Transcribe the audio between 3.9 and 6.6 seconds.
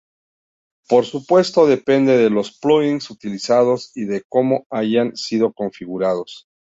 y de como hayan sido configurados.